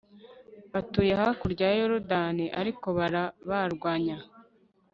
batuye 0.73 1.13
hakurya 1.21 1.65
ya 1.69 1.77
yorudani, 1.81 2.45
ariko 2.59 2.85
barabarwanya 2.97 4.17